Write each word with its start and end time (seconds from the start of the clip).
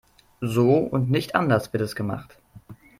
So 0.41 0.79
und 0.79 1.11
nicht 1.11 1.35
anders 1.35 1.73
wird 1.73 1.83
es 1.83 1.95
gemacht. 1.95 2.35